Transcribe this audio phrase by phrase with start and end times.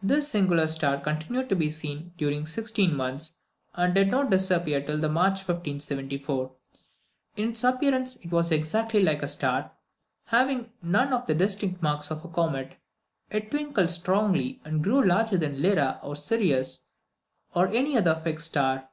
[0.00, 3.32] This singular body continued to be seen during 16 months,
[3.74, 6.52] and did not disappear till March 1574.
[7.36, 9.72] In its appearance it was exactly like a star,
[10.26, 12.76] having none of the distinctive marks of a comet.
[13.32, 16.82] It twinkled strongly, and grew larger than Lyra or Sirius,
[17.52, 18.88] or any other fixed star.